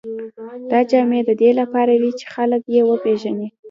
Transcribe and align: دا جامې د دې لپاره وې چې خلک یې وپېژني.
دا 0.71 0.79
جامې 0.89 1.19
د 1.25 1.31
دې 1.41 1.51
لپاره 1.59 1.93
وې 2.01 2.11
چې 2.19 2.25
خلک 2.33 2.61
یې 2.73 2.81
وپېژني. 2.89 3.47